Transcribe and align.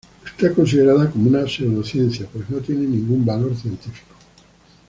Está 0.25 0.51
considerada 0.51 1.11
como 1.11 1.29
una 1.29 1.45
pseudociencia 1.47 2.25
pues 2.33 2.49
no 2.49 2.57
tiene 2.57 2.87
ningún 2.87 3.23
valor 3.23 3.55
científico. 3.55 4.15